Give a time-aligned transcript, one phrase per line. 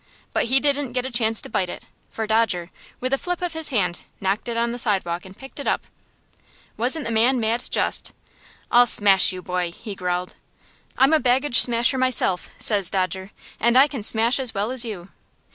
[0.33, 3.53] But he didn't get a chance to bite it, for Dodger, with a flip of
[3.53, 5.85] his hand, knocked it on the sidewalk, and picked it up.
[6.75, 8.11] "Wasn't the man mad just?"
[8.71, 10.37] "'I'll smash you, boy,' he growled.
[10.97, 13.29] "'I'm a baggage smasher myself,' says Dodger,
[13.59, 15.09] 'and I can smash as well as you.'